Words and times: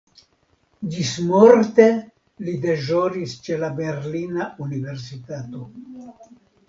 Ĝismorte 0.93 1.85
li 2.47 2.55
deĵoris 2.63 3.35
ĉe 3.49 3.59
la 3.65 3.71
berlina 3.81 4.49
universitato. 4.67 5.63